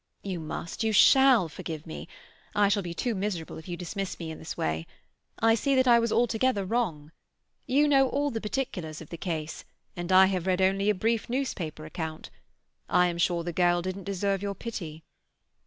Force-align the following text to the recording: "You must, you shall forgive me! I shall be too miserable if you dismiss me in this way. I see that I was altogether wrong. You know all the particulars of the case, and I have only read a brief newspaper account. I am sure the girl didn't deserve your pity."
"You 0.23 0.39
must, 0.39 0.83
you 0.83 0.93
shall 0.93 1.47
forgive 1.47 1.85
me! 1.85 2.07
I 2.55 2.69
shall 2.69 2.81
be 2.81 2.91
too 2.95 3.13
miserable 3.13 3.59
if 3.59 3.67
you 3.67 3.77
dismiss 3.77 4.17
me 4.17 4.31
in 4.31 4.39
this 4.39 4.57
way. 4.57 4.87
I 5.37 5.53
see 5.53 5.75
that 5.75 5.87
I 5.87 5.99
was 5.99 6.11
altogether 6.11 6.65
wrong. 6.65 7.11
You 7.67 7.87
know 7.87 8.09
all 8.09 8.31
the 8.31 8.41
particulars 8.41 8.99
of 8.99 9.09
the 9.11 9.17
case, 9.19 9.63
and 9.95 10.11
I 10.11 10.25
have 10.25 10.47
only 10.47 10.85
read 10.87 10.95
a 10.95 10.97
brief 10.97 11.29
newspaper 11.29 11.85
account. 11.85 12.31
I 12.89 13.09
am 13.09 13.19
sure 13.19 13.43
the 13.43 13.53
girl 13.53 13.83
didn't 13.83 14.05
deserve 14.05 14.41
your 14.41 14.55
pity." 14.55 15.03